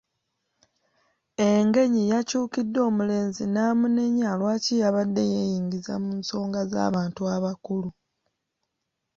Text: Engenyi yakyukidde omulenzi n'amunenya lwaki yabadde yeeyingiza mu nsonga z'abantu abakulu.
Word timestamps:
Engenyi 1.49 2.01
yakyukidde 2.11 2.79
omulenzi 2.89 3.43
n'amunenya 3.49 4.29
lwaki 4.39 4.73
yabadde 4.81 5.23
yeeyingiza 5.33 5.93
mu 6.03 6.11
nsonga 6.19 6.61
z'abantu 6.71 7.21
abakulu. 7.35 7.89